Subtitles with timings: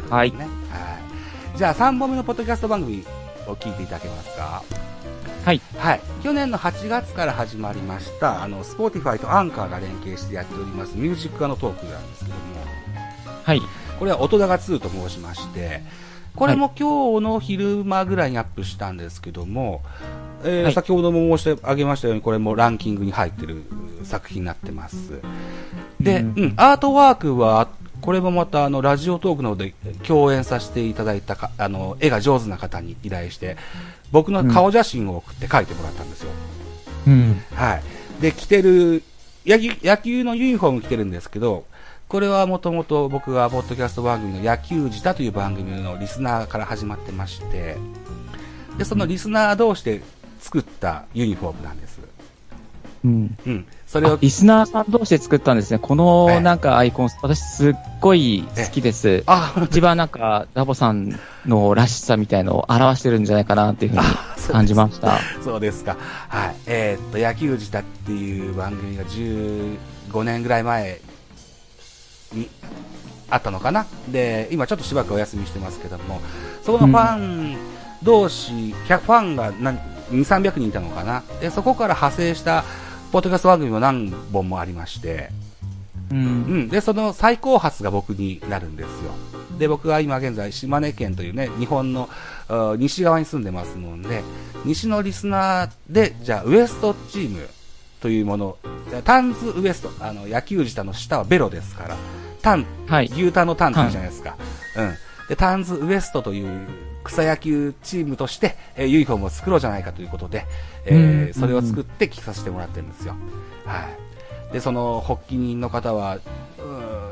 [0.00, 0.44] いうことですね。
[0.70, 0.98] は
[1.54, 1.58] い。
[1.58, 3.04] じゃあ、3本目のポッドキャスト番組
[3.46, 4.62] を聞いていただけますか？
[5.44, 5.60] はい。
[5.76, 6.00] はい。
[6.22, 12.42] 去年の8月から始まりました、あの、スポーティファイとアンカーが連携してやっております、ミュージックプラスのトークなんですけども、
[13.42, 13.60] はい。
[13.98, 15.82] これは音高2と申しまして、
[16.34, 19.82] これも今日の昼間ぐらいにアップしたんですけども、
[20.42, 23.62] えーはい、先ほども申し上げましたように、これもランキングに入ってる
[24.02, 25.20] 作品になってます。
[26.00, 27.68] で、うん、うん、アートワークは、
[28.04, 29.72] これもまたあのラジオトークの方で
[30.06, 33.56] 共演させていただいたかあの絵が上手な方に依頼して
[34.12, 36.30] 僕の顔写真を送って描いてもらったんですよ。
[37.06, 37.82] うん、はい。
[38.20, 39.02] で、着てる
[39.46, 41.64] 野球、野球のユニフォーム着てるんですけど、
[42.08, 47.76] これはもともと僕がポッドキャスト番組の野球自体という番組のリスナーから始まってまして、
[48.76, 50.02] で、そのリスナー同士で
[50.40, 52.00] 作ったユニフォームなんです。
[53.04, 53.36] うん。
[53.46, 53.66] うん。
[53.86, 54.18] それを。
[54.20, 55.78] リスナーさん同士で作ったんですね。
[55.78, 59.22] このなんかアイコン、私すっごい好きです。
[59.26, 64.04] あ一番なんか、ラボさんのらしさみたいのを表してるんじゃないかなっていうふうに
[64.50, 65.18] 感じました。
[65.42, 65.96] そうですか。
[66.28, 66.56] はい。
[66.66, 71.00] えー、っと、野球自体っていう番組が15年ぐらい前
[72.32, 72.48] に
[73.28, 73.86] あったのかな。
[74.08, 76.22] で、今ちょっとしばらくお休みしてますけども、
[76.62, 77.56] そこのファン
[78.02, 79.78] 同士、うん、ファンが何
[80.10, 81.22] 2、300人いたのかな。
[81.40, 82.64] で、そこから派生した
[83.14, 85.28] ポッドキャスト番組も何本もありまして、
[86.10, 86.20] うん、う
[86.64, 86.68] ん。
[86.68, 89.12] で、その最高発が僕になるんですよ。
[89.56, 92.08] で、僕は今現在島根県というね、日本の
[92.76, 94.24] 西側に住んでますので、
[94.64, 97.48] 西のリスナーで、じゃあウエストチーム
[98.00, 98.56] というもの、
[99.04, 101.96] タンズウエスト、あの、野球舌の下はベロですから、
[102.42, 104.30] タン、はい、牛タンのタンって言うじゃないですか。
[104.74, 104.94] はい、うん。
[105.28, 106.66] で、タンズウエストという
[107.04, 110.46] 草野球チームとして、えー、ユニフォームを作ろうじゃないかということで、
[110.86, 113.14] えー、それを作って着させてもらってるんですよ。
[113.66, 113.88] は
[114.50, 114.52] い。
[114.52, 116.18] で、その発起人の方は、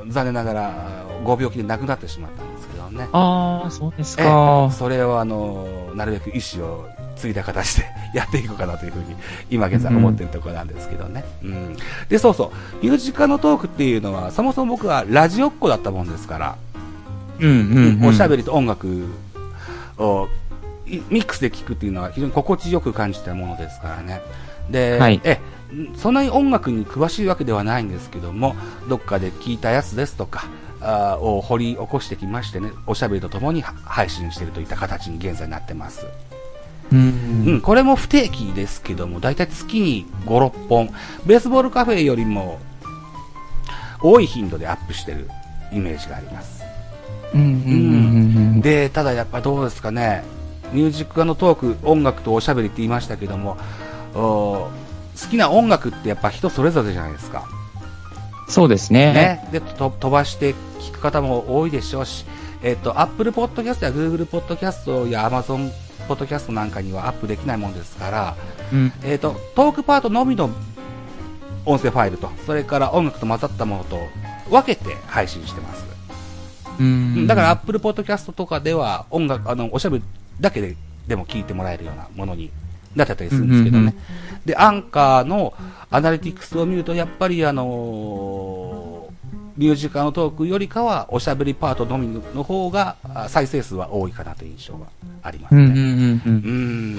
[0.09, 3.09] 残念ながらご病気で亡くなってしまったんですけどね。
[3.13, 4.70] ああ、そうですか。
[4.73, 9.17] それをあの、なるべく意思を継いだ形で やっていこうかなというふうに、
[9.51, 11.25] 今現在思ってるところなんですけどね。
[11.42, 11.77] うん。
[12.08, 12.85] で、そうそう。
[12.85, 16.57] ミュージカルのトークっていうのは、そもそも僕はラジオっ子だったもんですから、
[17.39, 18.91] うんうん、うん、おしゃべりと音楽を
[21.11, 24.20] ミックスで聴くっていうのは非常に心地よく感じたものですからね。
[24.70, 25.40] で、はい、え、
[25.96, 28.57] そんなに音楽に詳しいわけではないんですけども、
[28.89, 30.45] どっかで聞いたやつですとか、
[30.80, 36.07] あを掘り起こしてきましてね、おしゃべりとともに配信しているといった形に現在なってます。
[36.92, 40.90] うん、うん、これも不定期ですけども、だいたい月に5、6本、
[41.24, 42.58] ベースボールカフェよりも
[44.02, 45.29] 多い頻度でアップしてる
[45.73, 46.61] イメージがあります。
[48.61, 50.25] で、ただやっぱどうですかね、
[50.73, 53.57] ミュージックのトーク、音楽とおしゃべりって言いましたけども、
[54.15, 54.70] 好
[55.31, 57.48] きな音楽ってやっぱ人それぞれじゃないですか。
[58.48, 59.13] そうですね。
[59.13, 59.48] ね。
[59.53, 62.27] で、と飛ばして聞く方も多いでしょうし、
[62.63, 65.70] えっ、ー、と、Apple Podcast や Google Podcast や Amazon
[66.09, 68.37] Podcast なんかにはアップできないもんですから、
[68.73, 70.51] うん、えっ、と、トークパートのみの
[71.64, 73.99] 音声ファイルと、それから音楽と混ざったものと
[74.51, 75.92] 分けて配信してます。
[76.83, 80.05] うんだから Apple Podcast とかでは音楽、あの、おしゃべり
[80.41, 80.77] だけで
[81.07, 82.51] でも聞いてもらえるようなものに
[82.95, 83.95] なってたりするんですけどね。
[84.45, 85.55] で、アンカーの
[85.91, 89.13] アナリティクスを見ると、やっぱりあのー、
[89.57, 92.97] ミュージカルのトークよりかは、おしゃべりパートのみの方が、
[93.29, 94.87] 再生数は多いかなという印象が
[95.23, 95.63] ありますね。
[95.63, 96.33] うんうんうん。
[96.35, 96.39] う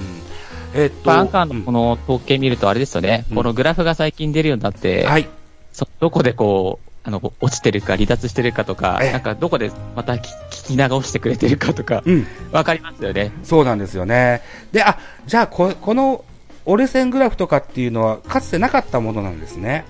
[0.74, 5.28] えっと、アンカーのこの統計見るとあれですよね、うん、このグラフが最近出るようになって、はい。
[5.72, 12.26] そ、どこでこう、あの、落ちてるか離脱してるかとか、なんかどこでまた聞き流してくれてるかとか、うん。
[12.50, 13.30] わかりますよね。
[13.42, 14.40] そうなんですよね。
[14.72, 16.24] で、あ、じゃあこ、この
[16.64, 19.84] 折れ線グラフとかっていうのは、かつてなかったものなんですね。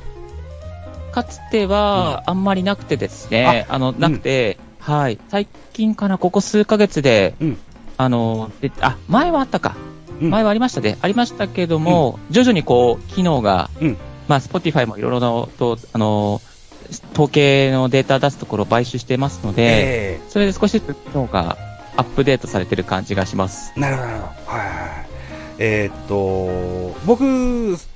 [1.12, 5.18] かつては、あんまりなくてですね、うん、あの、なくて、うん、はい。
[5.28, 7.58] 最近かな、ここ数ヶ月で、うん、
[7.96, 9.76] あの、で、あ、前はあったか。
[10.20, 10.98] 前はありましたね。
[11.00, 13.70] ありましたけども、徐々にこう、機能が、
[14.26, 16.40] まあ、Spotify もいろいろなと、あの、
[17.12, 21.56] 統計のデータ出すところを買収してますので、えー、それで少しずつのが
[21.96, 23.78] アップデートされてる感じがします。
[23.78, 24.08] なるほど。
[24.08, 24.64] はいは
[25.02, 25.14] い。
[25.58, 27.22] えー、っと、僕、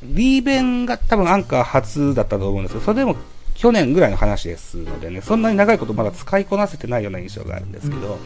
[0.02, 3.17] リーベンが多分アンカー初だったと思うんですけど、それでも
[3.55, 8.19] 去年ぐらいの話ですのでね、そんなに長いことまだ使いこなせてないような印象があるんですけど、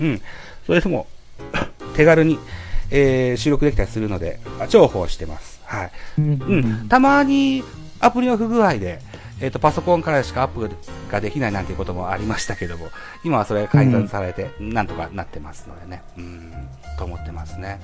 [0.00, 0.22] うん、うん、
[0.66, 1.06] それでも
[1.94, 2.40] 手軽に、
[2.90, 5.60] えー、収録できたりするので、重宝してます。
[5.64, 5.90] はい。
[6.18, 7.62] うん、たまに
[8.00, 9.00] アプリの不具合で、
[9.40, 10.70] えっ、ー、と、パソコンからしかアップ
[11.10, 12.88] ができないなんていうこともありましたけども、
[13.24, 16.52] 今はそれが改善されて、なんとかなってますのでね、うん、
[16.98, 17.80] と思ってますね。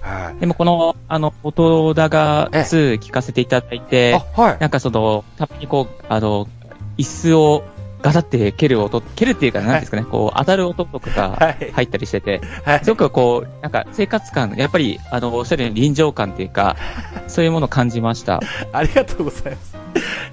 [0.00, 0.40] はい。
[0.40, 4.58] でもこの、あの、音高2聞かせていただいて、はい。
[4.58, 6.48] なんかその、たまにこう、あの、
[6.96, 7.64] 椅子を
[8.02, 16.76] ガタって蹴る音、蹴るっていうか、なんですかね、こう、当たる音とかが入ったりしてて、はい、すごくこう、なんか生活感、やっぱり、あの、おっしゃるように臨場感っていうか、
[17.26, 18.40] そういうものを感じました。
[18.72, 19.76] ありがとうございます。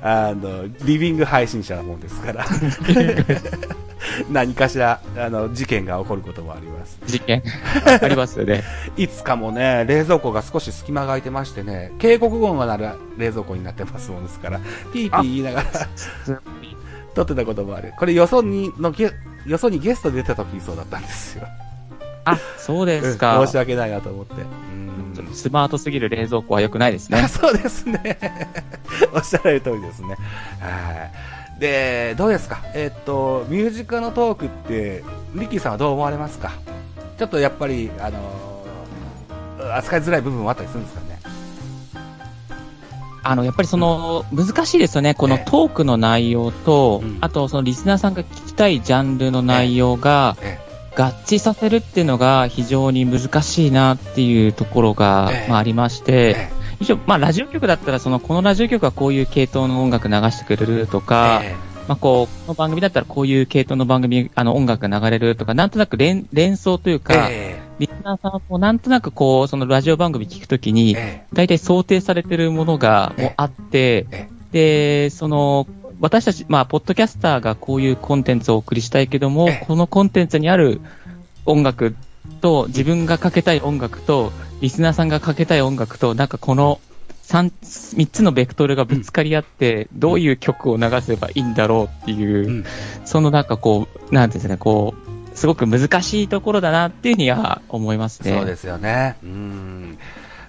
[0.01, 2.45] あの、リビング配信者なもんですから。
[4.29, 7.00] 何かしら、あの、事件が起こることもあります。
[7.06, 7.44] 事件？
[8.01, 8.63] ありますよね。
[8.97, 14.59] いつかもね、冷蔵庫が少し隙間が空いてましてね、警告音が鳴る冷蔵庫になってますもんですから、
[14.94, 15.69] ピーピー言いながら
[17.15, 17.94] 撮ってたこともある。
[17.97, 19.12] これよそにのゲ、
[19.45, 21.47] よそにゲスト出た時そうだったんですよ。
[22.25, 23.41] あ、そうですか。
[23.45, 24.33] 申し訳ないなと思って。
[25.33, 27.25] スマートすぎる冷蔵庫は良くないですね。
[27.29, 28.17] そうですね。
[29.13, 30.09] おっしゃられる通りですね。
[30.59, 31.09] は
[31.57, 31.59] い。
[31.59, 32.62] で、どうですか？
[32.73, 35.03] えっ、と、ミュージカルのトークって、
[35.35, 36.51] リッキーさんはどう思われますか？
[37.17, 41.14] ちょっとやっぱり、あのー、扱いづらい部分もあったりするんですかね？
[43.25, 45.16] あの、やっぱりその、難しいですよね。
[45.16, 50.38] このトークの内容と、あとそのリスナーさんが聞きたいジャンルの内容が、
[50.95, 56.50] 合致させるっていうのが非常に難しいなっていうところが、まあ、ありまして、
[56.80, 61.42] 一応、まあ、ラジオ局だったら、その、このラジオ局はこういう系統の音楽流してくれるとか、
[61.88, 70.95] まあ、こう、この番組だったらこういう系統の番組、あの、音楽が流れるとか、なんとなく連連想というか、えー、リスナーさんもなんとなくこう、そのラジオ番組聞くときに、
[71.33, 75.68] 大体想定されてるものがもうあって、えー、で、その、
[76.00, 80.81] 私たち、まあ、ポッドキャスターがこういうコンテンツをお送りしたいけども、このコンテンツにある
[81.45, 81.95] 音楽
[82.42, 84.31] と、自分がかけたい音楽と、
[84.62, 86.80] リスナーさんがかけたい音楽と、なんかこの
[87.22, 92.66] 三、三つのベクトルがぶつかり合って、どういう曲を流せばいいんだろうっていう、うん、
[93.04, 95.04] そのなんかこう、なんですね、こう、
[95.35, 98.31] すごく難しいところだなっていうふうには思いますね。
[98.31, 99.17] そうですよね。
[99.23, 99.97] うん。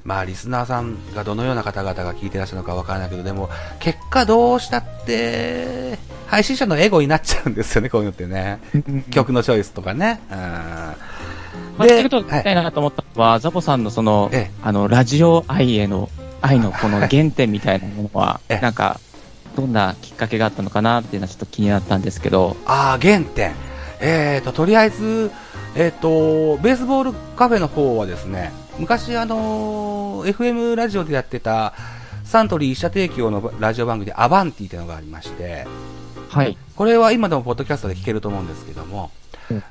[0.04, 3.50] まあ、リスナーさんがどのような方々が聞いてらっしゃるのかわからないけど、でも、
[3.80, 5.98] 結果どうしたって、
[6.28, 8.60] 配信者のエゴになっちゃうんですよね、 こういうのってね。
[9.10, 10.20] 曲のチョイスとかね。
[10.30, 10.38] うん。
[10.38, 10.94] ま
[11.80, 16.08] あ、ちょっと聞きたいなと思ったのは、はい、ザボさんのその、ええ、あの、ラジオ愛への
[16.40, 19.00] 愛のこの原点みたいなものは、 なんか、
[19.56, 22.56] どんなきっかけがあったのかなっていうのはちょっと気になったんですけど。
[22.66, 23.52] ああ、原点。
[24.00, 25.30] えっ、ー、と、とりあえず、
[25.74, 31.74] えっ、ー、と、ベースボールカフェの方はですね、昔あのー、FM ラジオでやってた、
[32.24, 35.66] サントリー医者提供のラジオ番組でアバンティというのがありまして、
[36.28, 36.58] はい。
[36.74, 39.10] これは今でもポッドキャストで聞けると思うんですけども、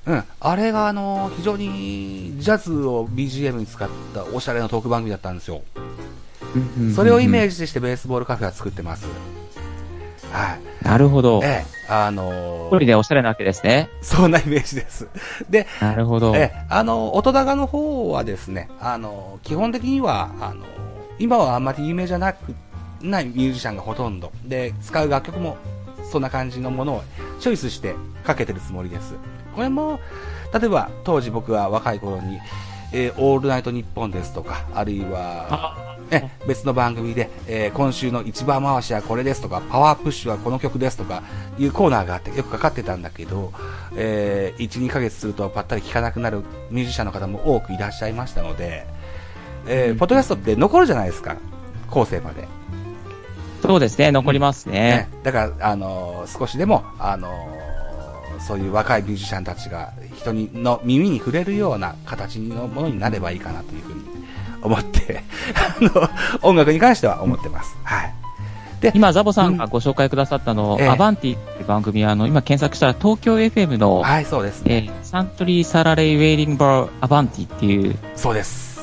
[0.06, 5.62] うん、あれがあの非常にジャズを BGM に使ったおしゃれなトーク番組だったんですよ。
[6.95, 9.06] それをイメージしてベースボールカフェは作ってます。
[10.35, 10.85] はい。
[10.85, 11.39] なるほど。
[11.43, 13.89] ええ、あのー、一人でおしゃれなわけですね。
[14.01, 15.07] そんなイメージです。
[15.49, 16.35] で、なるほど。
[16.35, 20.65] ええ、あの、音高の方はですね、あの、基本的には、あの、
[21.19, 22.53] 今はあんまり有名じゃなく、
[23.01, 24.31] ないミュージシャンがほとんど。
[24.43, 25.57] で、使う楽曲も、
[26.11, 27.03] そんな感じのものを
[27.39, 29.15] チョイスしてかけてるつもりです。
[29.55, 29.99] これも、
[30.53, 32.39] 例えば、当時僕は若い頃に、
[32.95, 41.21] えー、オールナイトニッポンですとか、あるいは、え別の番組で、えー、今週の一番回しはこれですとか、パワープッシュはこの曲ですとか
[41.59, 43.51] いうコーナーがあってよくかかってたんだけど、
[43.97, 48.88] えー、1、2ヶ月するとぱったり聴かなくなるミュージシャンの方も多くいらっしゃいましたので、
[49.68, 51.36] えー、うん、ポッドキャストって残るじゃないですか、
[51.89, 52.47] 後世まで。
[53.62, 54.80] そうですね、残りますね。
[54.80, 57.75] ねだから、あのー、少しでも、あのー、
[58.39, 64.01] そういう若いミュージシャンたちが人にの耳に触れるような形のものになればいいかなというふうに
[64.61, 65.23] 思って
[65.56, 66.09] あの、
[66.42, 67.77] 音楽に関しては思ってます。
[67.83, 68.13] はい。
[68.81, 74.89] で、今、ザボさんがご紹介くださったの、えー、アバンティって番組は、あの、今検索したら東京 FM の、はい、そうですね。
[74.89, 78.74] えー、サントリーサラレイウェイリングバーアバンティっていう、そうです。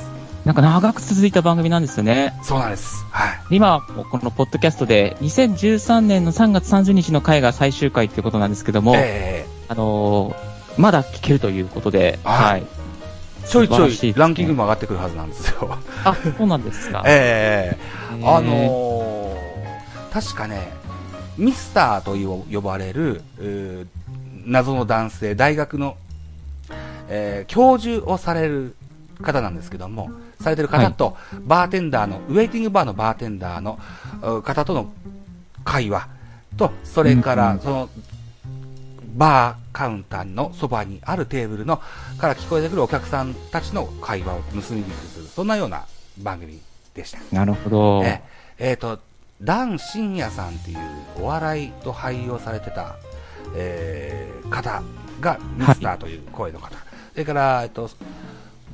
[0.45, 2.35] なんか長く続いた番組なんですよね。
[2.43, 3.05] そうなんです。
[3.11, 3.41] はい。
[3.51, 3.81] 今、
[4.11, 12.67] このポッドキャストで、2013年の3月30日の回が最終回っていうことなんですけども、えー、あのー、まだ聞けるということで、はい。
[13.47, 15.79] ちょいちょいランキングも上がってくるはずなんですよ。
[16.05, 17.05] あ、そうなんですか。
[17.07, 17.79] え
[18.11, 20.73] えー、あのー、確かね、
[21.39, 22.17] ミスターと
[22.53, 23.23] 呼ばれる、
[24.45, 25.97] 謎の男性、大学の、
[27.09, 28.75] えー、教授をされる
[29.23, 30.11] 方なんですけども、
[30.43, 33.79] されてる方と、バーテンダーの、ウェイティングバーのバーテンダーの
[34.43, 34.93] 方との
[35.65, 36.09] 会話
[36.57, 37.89] と、それから、その、
[39.15, 41.81] バーカウンターのそばにあるテーブルの
[42.19, 45.85] から聞こえてくるお客さんたちの会話を盗み聞きする、そんなような
[46.19, 46.61] 番組
[46.95, 47.19] でした。
[47.35, 48.03] なるほど。
[48.05, 48.23] え
[48.59, 48.99] えー、と、
[49.43, 50.79] ダン・シンヤさんっていう
[51.21, 52.97] お笑いと俳優をされてた、
[53.57, 54.83] えー、方
[55.21, 56.67] がミスターという声の方。
[56.67, 57.91] はい、それから、えっと、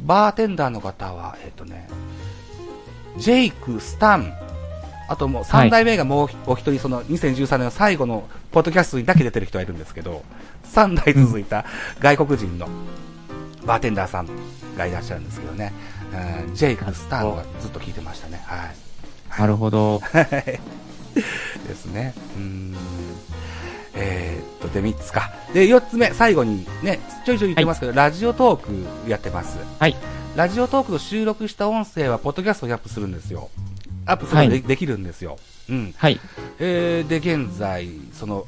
[0.05, 1.89] バーテンダーの方は、えっとね、
[3.17, 4.33] ジェイク・スタン
[5.09, 10.23] あともう3代目がもうお一人、その2013年の最後のポッドキャストにだけ出てる人がいるんですけど、
[10.65, 11.65] 3代続いた
[11.99, 12.69] 外国人の
[13.65, 14.29] バーテンダーさん
[14.77, 15.73] がいらっしゃるんですけどね、
[16.47, 18.43] うん、ジェイク・スターがずっと聞いてましたね。
[18.45, 19.41] はい。
[19.41, 20.03] なるほど。
[20.13, 22.13] ですね。
[22.37, 22.77] うん。
[24.01, 25.31] えー、っと、で、3つか。
[25.53, 29.59] で、4つ目、最後にね、ちょいちょい言ってますけど、はい、ラジオトークやってます。
[29.79, 29.97] はい。
[30.37, 33.51] ラジオトークの収録した音声は、ポッドキャストにアップするんですよ。
[34.07, 35.37] アップすることではい、できるんですよ。
[35.69, 35.95] うん。
[35.97, 36.21] はい。
[36.61, 38.47] えー、で、現在、その、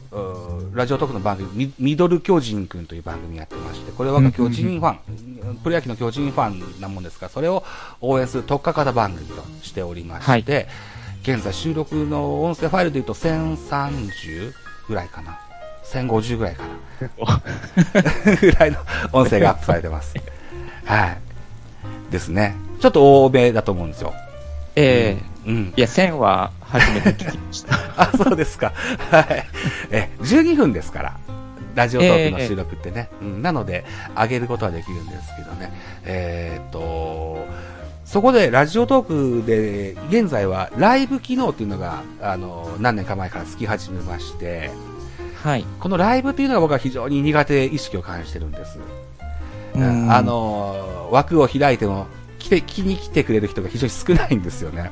[0.73, 7.65] ラジオトークの番組、ミドル巨人くんという番組やってまして、これは巨人ファン、プロ野球の巨人ファンなもんですから、それを
[8.01, 10.67] 応援する特化型番組としておりまして、はい、
[11.23, 15.39] 現在収録の音声ファイルで言うと1030ぐらいかな。
[15.85, 17.43] 1050ぐらいかな。
[18.41, 18.79] ぐらいの
[19.13, 20.15] 音声がアップされてます。
[20.85, 21.19] はい。
[22.11, 22.57] ですね。
[22.81, 24.13] ちょっと多めだと思うんですよ。
[24.75, 25.17] え
[25.47, 25.75] えー、うん。
[25.77, 27.75] いや、1000は初めて聞きました。
[27.97, 28.73] あ、そうですか。
[29.11, 29.47] はい。
[29.91, 31.17] え、12分ですから。
[31.77, 33.09] ラジオトークの収録ってね。
[33.23, 33.85] えー、うん、なので、
[34.17, 35.73] 上げることはできるんですけどね。
[36.05, 37.47] えー、っと、
[38.11, 44.73] そこでラジオトークで、現在はライブ機能っていうのが、あの、何年か前からつき始めまして、
[45.45, 45.65] はい。
[45.79, 48.81] このライブっていうのが僕は非常に苦手意識を感じてるんです。
[49.77, 52.09] あの、枠を開いても、
[52.41, 54.91] 来て、来に来てくれる人が非常に少ないんですよね。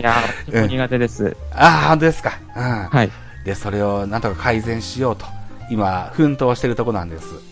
[0.00, 1.26] いやー、苦手です。
[1.26, 2.40] うん、ああ、本当ですか。
[2.56, 2.62] うん。
[2.88, 3.10] はい。
[3.44, 5.26] で、それをなんとか改善しようと、
[5.70, 7.47] 今、奮闘してるとこなんです。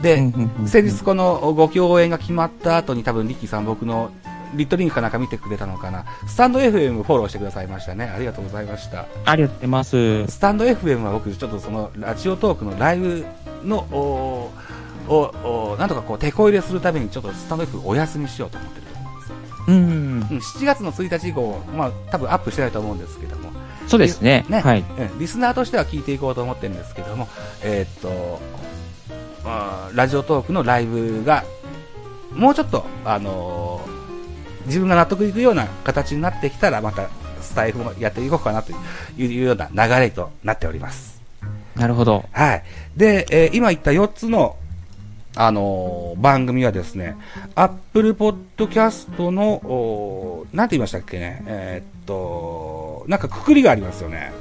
[0.00, 0.32] で、
[0.66, 4.10] 先日このご共演が決まった後に多分リッキーさん僕の
[4.54, 6.04] リットリンクかなんか見てくれたのかな。
[6.26, 8.04] スタンド FM フォローしてくださいましたね。
[8.04, 9.06] ありがとうございました。
[9.24, 10.26] ありがとうございます。
[10.26, 13.26] スタンド FM は僕ちょっとそのラジオトークのライブ
[13.64, 14.50] の、お
[15.08, 19.36] を、なんとかこう、手こ入れするために、ちょっとスタンド F お休みしようと思ってると思うんですよ。
[19.68, 20.20] うん。
[20.22, 23.50] 7月の1日以降、まあ、多分アップしてないと思うんですけども。
[23.86, 24.44] そうですね。
[24.48, 24.60] ね。
[24.60, 24.80] はい。
[24.80, 25.18] うん。
[25.18, 27.28] リスナーとしては聞いていこうと思ってるんですけども、
[27.62, 28.77] えー、っと、あ
[29.94, 31.44] ラジオトークのライブが、
[32.34, 37.08] もうちょっと、あのー、自分が納得いくような形になってきたら、また、
[37.40, 38.72] スタイフもやっていこうかなと
[39.16, 41.22] いうような流れとなっております。
[41.74, 42.24] なるほど。
[42.32, 42.64] はい。
[42.96, 44.56] で、えー、今言った4つの
[45.40, 47.16] あのー、番組はですね、
[47.54, 54.32] Apple Podcast の、なんて言いましたっけね、えー、っと、なんかくくりがありますよね。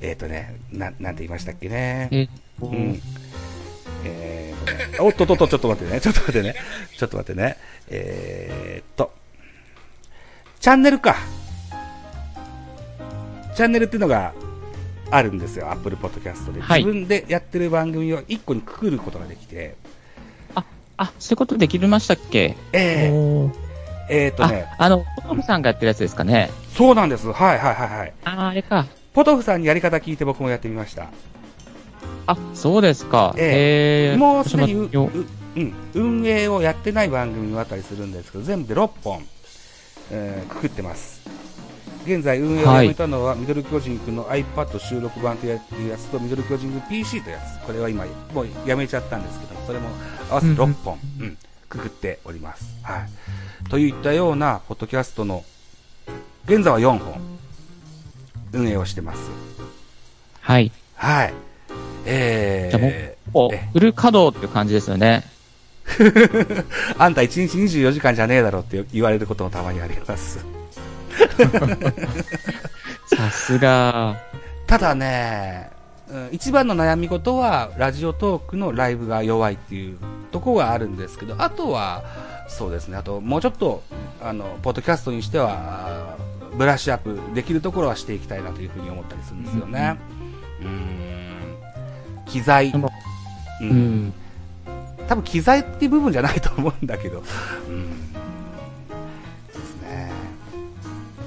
[0.00, 2.08] えー、っとね、な、なんて言いましたっけね？
[2.10, 2.28] え
[2.62, 3.02] うん。
[4.08, 6.54] えー、おっとっとっと、ちょっと待ってね、 ちょっと待ってね、
[6.96, 7.56] ちょっと待ってね。
[7.88, 9.12] えー、っと、
[10.60, 11.16] チャンネルか。
[13.54, 14.32] チャンネルっていうのが、
[15.10, 19.74] あるんですよ、アップルポッドキャストで、はい、自分でやってる番組を1個にくくることができて。
[20.54, 20.64] あ、
[20.96, 22.56] あ、そういうことできましたっけ？
[22.72, 23.50] ええー、
[24.10, 24.66] えー、とね。
[24.76, 26.50] あの、ポトフさんがやってるやつですかね？
[26.74, 27.32] そうなんです。
[27.32, 28.12] はいはいはいはい。
[28.24, 28.86] あ、あれか。
[29.14, 31.08] ポトフさんにやり方聞いて僕もやってみました。
[32.28, 33.34] あ、そうですか。
[33.38, 34.90] ええー、もうすでにう、
[35.56, 39.26] うん、運営をやってない番組もあったりするんですけど、全部で6本、
[40.10, 41.22] えー、くくってます。
[42.04, 47.66] 現在運営をやめたのは、ミドル巨人くんの iPad 収録版というやつと、ミドル巨人くん PC というやつ。
[47.66, 48.04] これは今、
[48.34, 49.88] もうやめちゃったんですけど、それも
[50.30, 51.38] 合わせて6本、うん、うん、
[51.70, 52.76] くくっております。
[52.82, 53.70] はい。
[53.70, 55.44] といったような、ポッドキャストの、
[56.44, 57.20] 現在は4本、
[58.52, 59.30] 運営をしてます。
[60.42, 60.70] はい。
[60.94, 61.32] はい。
[62.10, 65.24] えー、じゃもう、フル稼働っていう感じですよね。
[66.98, 70.44] あんた1日24時間じゃねえだろって言われることもたまにあります。
[73.06, 74.16] さすが。
[74.66, 75.70] ただね、
[76.30, 79.98] 一番の悩み事は、ラジオトークのライブが弱いっていう
[80.30, 82.02] ところがあるんですけど、あとは、
[82.48, 83.82] そうですね、あと、もうちょっと、
[84.22, 86.16] あの、ポッドキャストにしては、
[86.56, 89.98] ブラッシュアップできるところはしていきたいなというふうに思ったりするんですよね。
[90.60, 91.17] うん、
[92.28, 92.70] 機材。
[92.70, 92.84] うん、
[93.60, 94.12] うん、
[95.08, 97.22] 多分機材っていう部分じゃないと思うんだけど、
[97.68, 97.98] うん。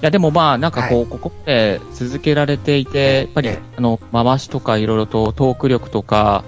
[0.02, 6.44] や、でもまあ、なんかこう、はい、ここで続けられていて、やっぱり、あの、回しとかいろいろとトーク力とか、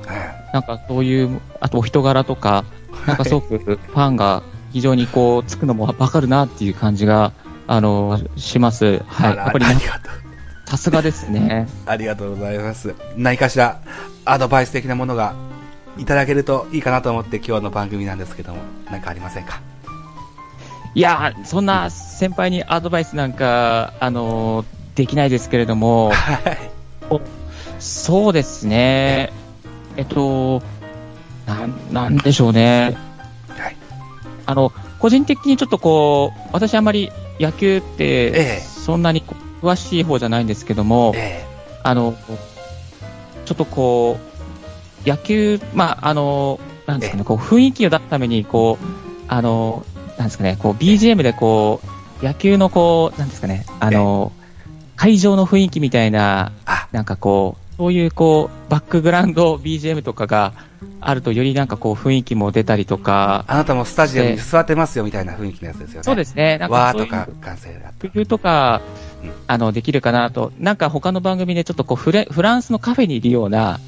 [0.53, 2.65] なんかそういう、あとお人柄とか、
[3.07, 7.31] なんかすごくファンが非常にこう、つくのもわかるなっていう感じが、
[7.67, 9.03] あの、します。
[9.07, 9.35] はい。
[9.35, 9.65] やっぱり、
[10.65, 11.67] さすがですね。
[11.85, 12.95] ありがとうございます。
[13.15, 13.79] 何かしら、
[14.25, 15.33] アドバイス的なものが
[15.97, 19.61] いただけるといいかなと思って今日の番組なんですけども、何かありませんか？
[20.95, 24.63] いやそんな先輩にアドバイスなんか、あの
[24.95, 26.57] できないですけれども、 はい、
[27.79, 29.31] そうですね、
[29.97, 30.61] えっと、
[31.47, 32.95] ななんでしょうね、
[33.49, 33.75] はい、
[34.45, 39.23] あの個人的にちょっとこう、私あんまり野球って、そんなに
[39.63, 41.45] 詳しい方じゃないんですけども、ええ、
[41.83, 42.17] あの、
[43.45, 44.19] ちょっとこ
[45.05, 48.85] う、野球、まあ、あの、なんですかね、こう、雰囲気を出すために、こう、
[49.29, 49.85] あの、
[50.17, 51.79] なんですかね、こう、BGM でこ
[52.21, 54.33] う、野球のこう、なんですかね、あの、
[54.97, 56.51] 会場の雰囲気みたいな、
[56.91, 60.53] なんかこう、そういうこう、バックグラウンド BGM とかが
[61.01, 63.43] あると、よりなんかこう、雰囲気も出たりとか。
[63.45, 66.03] あなたもスタジアムに座ってますよみたいな雰囲気のやつですよね。
[66.05, 66.57] そうですね。
[66.59, 68.81] なんかわーとか、完成だ工夫とか、
[69.47, 70.53] あの、できるかなと。
[70.59, 73.81] なんか他の番組でちょっとこうフレ、フランスのカフェにいるような、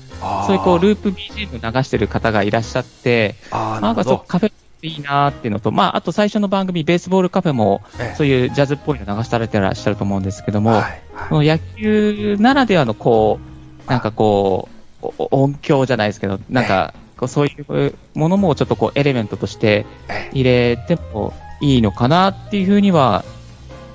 [0.46, 4.52] そういうこう、ループ BGM 流してる方がいらっしゃって、あなんかそう、カフェ
[4.86, 7.82] いいなっていうのと、まあ、あと最初の番組、ベースボールカフェも、
[8.18, 13.55] そういうジャズっぽいの流されてらっしゃると思うんですけども、はいはい、この野球ならではのこう、
[13.88, 14.70] なんかこ
[15.02, 19.86] う、音響じゃないですけど、なんか、こうそういうものもちょっとこうエレメントとして
[20.34, 23.24] 入れてもいいのかなっていうふうには、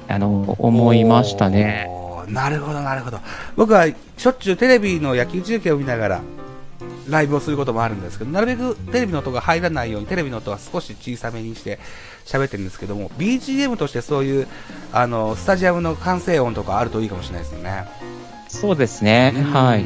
[0.08, 1.88] あの、思いましたね。
[2.28, 3.18] なるほど、なるほど。
[3.56, 6.20] 僕はしょっちゅうテレビの野球中継を見ながら、
[7.08, 11.78] ライブをすることもあるんですけど、なるべくテレビの音が入らないように、テレビの音は少し小さめにして
[12.24, 14.48] 喋ってるんですけども、BGM としてそういう、
[14.92, 17.84] あの、スタジアムの歓声音とかあるといいかもしれないですよね。
[18.50, 19.84] そうですね、はい。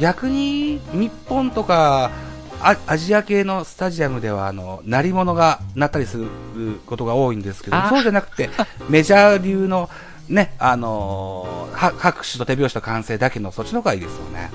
[0.00, 2.10] 逆に、日本とか、
[2.62, 6.26] アジア系のスタジアムでは、あの、鳴り物が鳴ったりする
[6.86, 8.50] ことが多いんですけど、そうじゃなくて、
[8.88, 9.88] メジャー流の、
[10.28, 14.50] ね、あのー、拍手と手拍子と歓声だけの、そっちの方がいいですよね。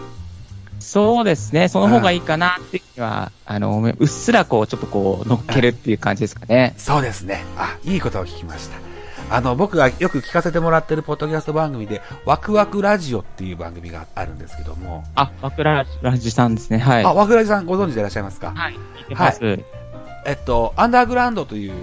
[0.79, 1.67] そうですね。
[1.67, 6.75] その方がいいかなっていうのは、あの、うっすらこう、ちょっとこう、乗っけるっていう感じですかね。
[6.77, 7.43] そうですね。
[7.57, 8.94] あ、いいことを聞きました。
[9.29, 15.03] あの、僕がよく聞かせてもらってるポッドキャスト番組で、ワクワクラジオっていう番組があるんですけども。
[15.15, 15.85] あ、ワクラ
[16.17, 16.77] ジさんですね。
[16.77, 17.03] はい。
[17.03, 18.53] あ、ワクラジさんご存知でいらっしゃいますか？
[18.55, 19.43] はい、聞いてます。
[19.43, 19.65] はい、
[20.25, 21.73] えっと、アンダーグラウンドという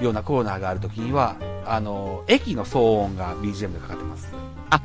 [0.00, 4.32] ようなコーナーがあるときには、あの、駅の騒音が BGM でかかってます。
[4.70, 4.80] あ、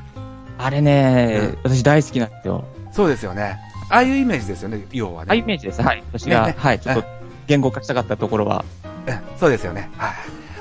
[0.58, 2.66] あれね、うん、私大好きなんですよ。
[2.92, 3.60] そうですよね。
[3.90, 5.28] ああいうイメージですよね、要はね。
[5.30, 5.82] ああいうイメージです。
[5.82, 6.04] はい。
[6.12, 7.04] 私が、ね、はい、ちょっと
[7.46, 8.66] 言語化したかったところは。
[9.40, 9.90] そうですよね。
[9.98, 10.12] はい。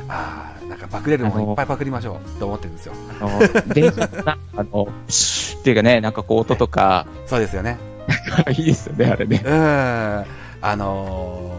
[0.09, 0.56] ああ、
[0.87, 2.94] かパクれるものいっぱいパクりましょうと思ってるんですよ。
[3.20, 7.07] あの、電車な、あの、 っていうかね、なんかこう音とか。
[7.27, 7.79] そうですよね。
[8.57, 9.42] いいですよね、あれね。
[9.44, 10.25] うん。
[10.62, 11.53] あの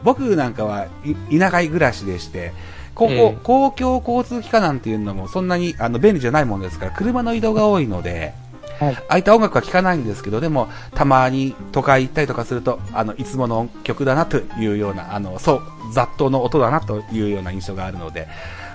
[0.00, 0.86] ー、僕なんかは
[1.30, 2.52] 田舎暮らしでして、
[2.94, 8.32] ここ、えー、公共交通機関なんていうのもそんなにあの便利じゃないものですから、車の移動が多いので、
[8.78, 18.28] はい、ああいった音楽は聴かないんですけど、でも、たまに都会行ったりとかすると、あの、いつもの曲だなというような、あの、そう、雑踏の音だなというような印象があるので、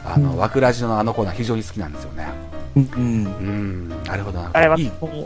[0.05, 2.27] あの、わくらじのあのコーナー非常に好きなんですよね。
[2.75, 2.83] うん。
[2.83, 3.89] うん。
[4.05, 4.49] なるほどな。
[4.53, 4.77] あれは、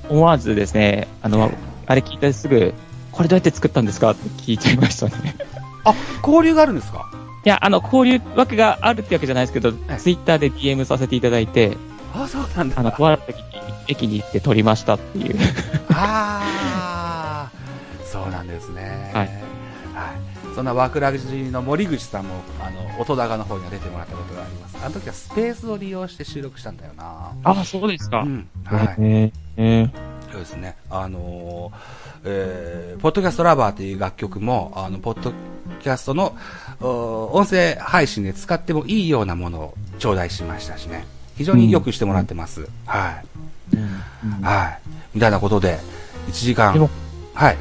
[0.09, 1.51] 思わずですね、あの、
[1.87, 2.73] あれ聞いてすぐ、
[3.11, 5.35] これどうやって作ったんですかって聞いちゃいましたね。
[5.83, 5.93] あ、
[6.25, 7.09] 交流があるんですか？
[7.45, 11.77] いや、あの、交流枠があるってわけじゃないですけど、ツイッターで DM させていただいて、
[12.13, 12.79] あ、そうなんだ。
[12.79, 13.43] あの、とある時に
[13.87, 15.35] 駅に行って撮りましたっていう。
[15.91, 17.51] ああ、
[18.03, 19.11] そうなんですね。
[19.13, 19.44] はい。
[20.55, 20.61] はい。
[20.61, 24.77] そんなワークラグジーの森口さんも、あの、音高の方には出てもらったことがあります。
[24.83, 27.31] あの時はスペースを利用して収録したんだよな。
[27.43, 28.21] あ、そうですか。
[28.21, 28.47] うん。
[28.63, 28.95] はい。
[28.97, 29.91] えー、
[30.31, 30.77] そうですね。
[30.89, 31.75] あのー、
[32.25, 35.31] えー、ポッドキャストラバーという楽曲も、あの、ポッド
[35.81, 36.35] キャストの、
[36.79, 41.05] 音声配信で使ってもいいようなものを頂戴しましたしね。
[41.37, 42.61] 非常によくしてもらってます。
[42.61, 43.21] うん、は
[43.73, 44.41] い、うん。
[44.41, 44.79] はい。
[45.13, 45.79] みたいなことで、
[46.27, 46.89] 1時間。
[47.33, 47.57] はい。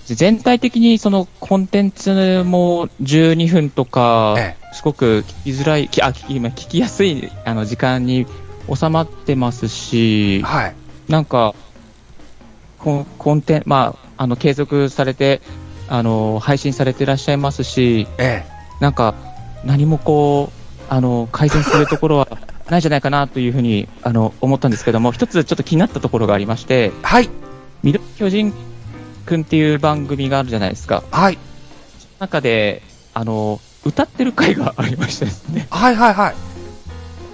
[0.00, 4.36] 全体的にそのコンテンツも12分とか、
[4.72, 8.26] すごく聞きづらい、あ、聞き、今聞きやすいあの時間に
[8.72, 10.74] 収まってますし、はい。
[11.08, 11.54] なんか、
[12.78, 15.40] ココンテン、まあ、あの、継続されて、
[15.88, 18.50] あの、配信されていらっしゃいますし、ええ。
[18.80, 19.14] なんか、
[19.64, 22.28] 何もこう、あの、改善するところは
[22.70, 27.28] ないじゃないかなというふうにあの思ったんですけども、一つちょっと気になったところがありまして、はい。
[27.82, 28.52] 緑巨人
[29.24, 31.02] くんっていう番組があるじゃないですか。
[31.10, 31.38] はい。
[31.98, 32.82] その中で、
[33.12, 35.66] あの、歌ってる回がありましてですね。
[35.70, 36.34] はいはいはい。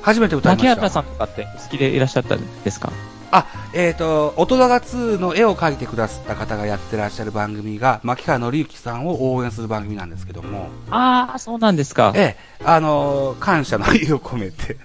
[0.02, 0.68] 初めて歌いました。
[0.70, 2.90] 牧原さんとかって好きでいらっしゃったんですか？
[3.32, 10.68] あ、えっ、ー、と、大人が2の絵を描いてくださった方がやってらっしゃる番組が、牧原紀之さんを応援する番組なんですけども。
[10.90, 12.12] ああ、そうなんですか。
[12.16, 14.76] ええ、あのー、感謝の意を込めて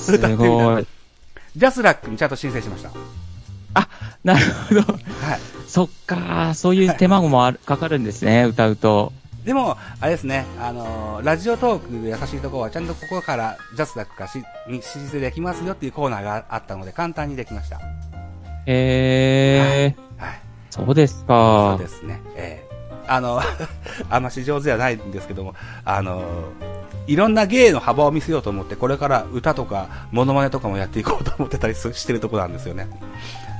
[0.00, 0.86] すごい。
[1.54, 2.90] JASRAC にちゃんと申請しました。
[3.74, 3.88] あ、
[4.24, 4.80] なるほど。
[4.80, 5.00] はい。
[5.66, 9.12] そっか、そういう手間もある、かかるんですね、歌うと。
[9.44, 17.80] でも、あれですね、あのー、ラジオトークで優しいところは、ちゃんとここから JASRAC かし、に申請できますよっていうコーナーがあったので、簡単にできました。
[18.66, 20.20] へえー。
[20.20, 20.30] はい。
[20.30, 21.76] はい、そうですか。
[21.78, 22.20] そうですね。
[22.36, 23.40] ええー、あの、
[24.08, 25.54] あんまし上手じゃないんですけども、
[25.84, 32.88] あのーいろんな芸の幅を見せようと思って、これから歌とか、モノマネとかもやっていこうと思ってたりしてるとこなんですよね。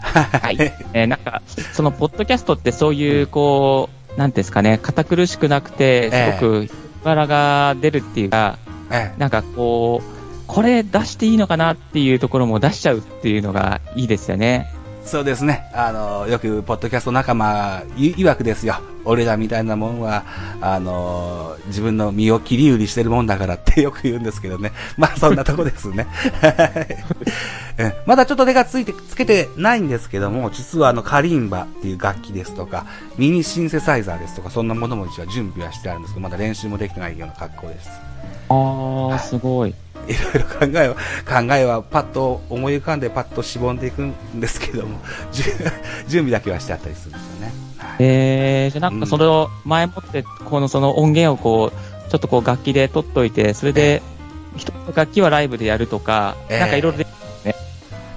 [0.03, 0.57] はい。
[0.93, 6.69] えー、なんか、その、ポッドキャストってそういう、こう、なんですかね、堅苦しくなくて、すごく、
[7.05, 8.59] 柄が出るっていうか、
[8.91, 14.71] えー、なんかこう、これ出していいのかなっていうところも出しちゃうっていうのがいいですよね。
[15.05, 15.69] そうですね。
[15.75, 18.77] あの、よく、ポッドキャスト仲間、いわくですよ。
[19.05, 20.25] 俺らみたいなもんは、
[20.61, 24.73] あの、自分の身を切り売りしてるもんだからって よく言うんですけどね。
[24.97, 26.07] まあ、そんなとこですね。
[28.07, 32.87] まだちょっと手がついて、つけてないんですけども、実はあの、カリンバっていう楽器ですとか、
[33.19, 37.91] ミニシンセサイザーですとか、そんなものも一応準備はしてあるんですけど、まだ練習もできてないような格好です。
[38.49, 39.75] あー、すごい。
[40.09, 45.01] いろいろ考えは、考えはパッと思い浮かんでパッとしぼんでいくんですけども、
[46.09, 47.53] 準備だけはしてあったりするんですよね。
[47.79, 54.03] はい、えー、じゃなんかそれを前もって、このその音源をこう、ちょっとこう楽器で取っといて、それで、
[54.57, 57.07] 一つ楽器はライブでやるとか、えー、なんかいろいろで
[57.45, 57.55] ね。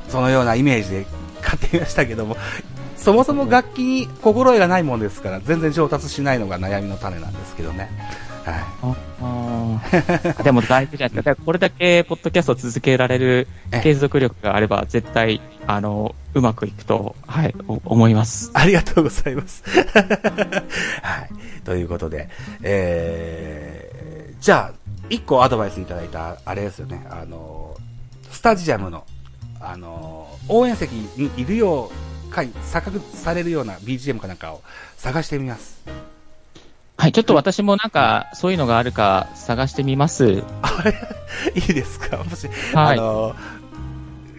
[0.10, 1.06] そのようなイメージで
[1.42, 2.38] 買ってみましたけども、
[2.98, 7.90] そもそも楽器に心得がないもんですから、全然上達しないのが悩みの種なんですけどね。
[8.46, 10.44] はい。
[10.44, 11.36] でも大事じゃないですか。
[11.36, 13.48] これだけ、ポッドキャストを続けられる
[13.82, 18.52] 継続力があれば、絶対、あの、うまくいくと、はい、思います。
[18.54, 19.64] ありがとうございます。
[21.02, 21.64] はい。
[21.64, 22.30] ということで、
[22.62, 24.74] えー、じゃあ、
[25.10, 27.76] 一個アドバイスいただいた、あれですよね、あの、
[28.30, 29.04] スタジアムの、
[29.60, 31.92] あの、応援席にいるよ
[32.30, 34.62] う、か錯覚されるような BGM かなんかを
[34.98, 35.84] 探してみます。
[36.98, 40.44] はい、ちょっと私もなんか、そういうのがあるか探してみます。
[40.62, 40.94] あ れ
[41.54, 42.18] いいですか？
[42.18, 43.36] もし、はい、あの、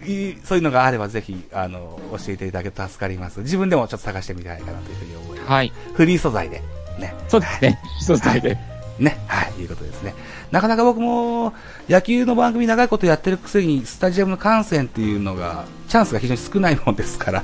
[0.05, 3.41] いそういうのがあればぜひ、あの、教えていただけると助かります。
[3.41, 5.51] 自分でもちょっと探してみたいかなというふうに思います。
[5.51, 5.71] はい。
[5.93, 6.61] フリー素材で、
[6.99, 7.13] ね。
[7.27, 7.79] そうですね。
[8.01, 8.57] 素材で。
[8.99, 10.15] ね、はい、いうことですね。
[10.51, 11.53] なかなか僕も
[11.87, 17.43] 野球の番組長いことやってるくせにスタジアム観戦っていうのがチャンスが非常に少ないもんですから、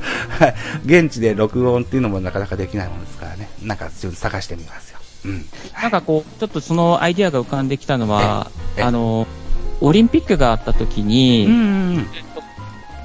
[0.84, 4.93] 現地で録音っていうのもなかなかできないもんですからね、なんか自分探してみます
[5.82, 9.28] なんかこう、ちょっとそのアイディアが浮かんできたのは、あの、
[9.82, 12.08] オリンピックがあった時に、うんうん、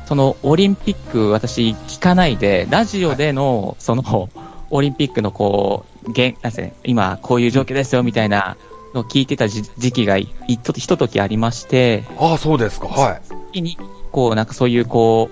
[0.07, 4.31] そのオリンピック私聞かないで、ラジオでの、その、
[4.71, 8.57] オリンピックのこう、げなんね、今こういう状況ですよみたいな
[8.95, 13.21] のを聞いてた時期がひとときありまして、ああ、そうですか、は
[13.53, 13.63] い。
[13.63, 13.77] に、
[14.11, 15.31] こう、なんかそういうこ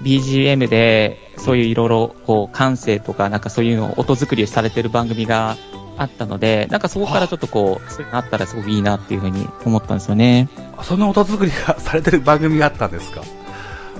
[0.00, 5.56] う、BGM で、そういういろいろ、こう、感性とか、なんかそういうのを音作りされてる番組が
[5.98, 10.48] あったので、なんかそこからちょっとこう、そういうのあったらすごくいいなっていうふうに思ったんですよね。
[10.82, 13.22] そんな音作りがされてる番組があったんですか？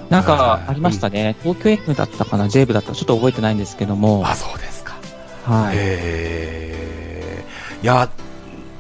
[0.08, 1.36] なんかありましたね。
[1.42, 4.22] 東京 F だったかな、J 部だったかちょっと覚えてないんですけども。
[4.26, 4.96] あ、そうですか。
[5.44, 5.74] はい。
[5.76, 8.08] えー、いや、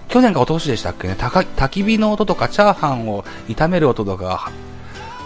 [0.08, 4.50] 去年か一昨年でしたっけね、たか焚き火の音とかチャーハンを炒める音とか、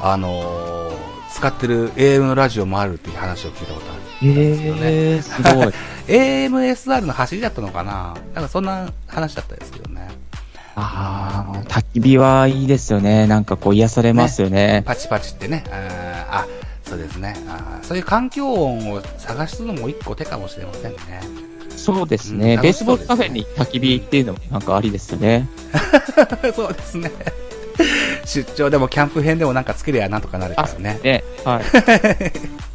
[0.02, 0.92] あのー、
[1.33, 4.80] 使ってる AM のラジオもあるっていう話を聞いたことあるんですよね。
[4.82, 5.72] えー、すごい。
[6.06, 8.14] AMSR の走りだったのかな？
[8.35, 10.08] なんかそんな話だったですけどね。
[10.74, 13.26] ああ、焚き火はいいですよね。
[13.26, 14.66] なんかこう癒されますよね。
[14.66, 15.64] ねパチパチってね。
[16.30, 16.46] あ、
[16.85, 17.80] そうですねあ。
[17.82, 21.20] そういう環境音を探すのも一個手かもしれませんね。
[21.76, 22.54] そうですね。
[22.54, 25.48] うん、ベースボールカフェに焚き火っていうのもなんかありですよね。
[26.54, 27.11] そうですね。
[28.24, 31.00] 出張でもキャンプ編でもなんかつけりゃなんとかなるからね。
[31.02, 31.24] ね。
[31.44, 31.64] はい。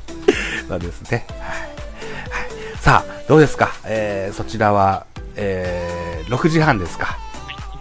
[0.68, 1.26] そうですね。
[1.40, 2.78] はい。
[2.80, 7.18] さあ、どうですか、えー、そちらは、えー、6時半ですか？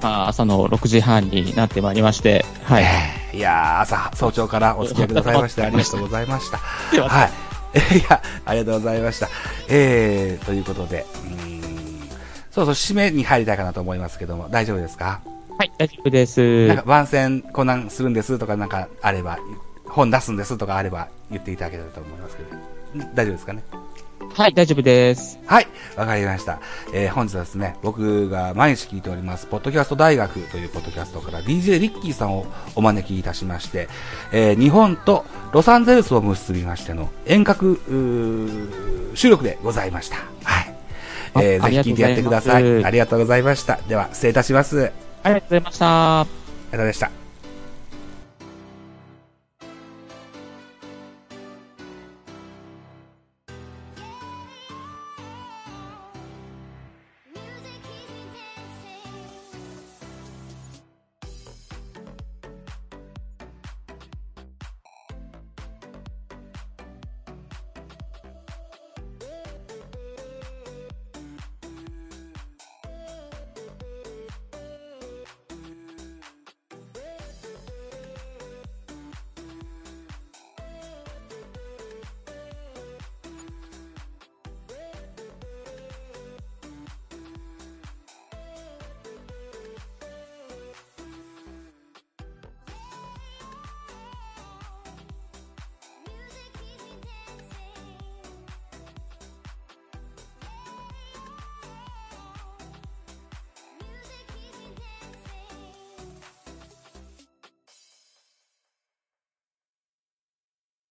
[0.00, 2.84] 今、朝の6時半になってまいりまして、はい。
[2.84, 6.58] えー、いや朝、早朝からお付き合いくださいまして、ありがとうございました。
[7.08, 7.30] はい。
[7.98, 9.28] いや、ありがとうございました。
[9.68, 12.08] えー、ということで、うん、
[12.50, 15.20] そうそう、締めに入りたいかなと思いますけども、大丈夫ですか？
[15.58, 16.68] はい、大丈夫です。
[16.68, 19.38] なんか、番宣こんなんするんですとか、なんかあれば、
[19.88, 22.50] 本出すんですとかあれば言っていただけたらと思いますけど、
[23.14, 23.62] 大丈夫ですかね？
[24.34, 25.38] はい、大丈夫です。
[25.46, 26.60] はい、わかりました。
[26.92, 33.88] えー、本日はですね、僕が毎日聞いております、ポッドキャスト大学というポッドキャストから DJ リッキーさんをお招きいたしまして、
[34.32, 37.80] えー、日本とロサンゼルスを結びましての遠隔、
[39.14, 40.16] 収録でございました。
[40.44, 40.74] はい。
[41.38, 42.84] えー、ぜひ聞いてやってください。
[42.84, 43.78] ありがとうございました。
[43.88, 44.92] では、失礼いたします。
[45.22, 46.20] ありがとうございました。
[46.20, 46.36] ありがと
[46.68, 47.25] うございました。